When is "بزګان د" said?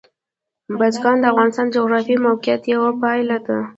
0.79-1.25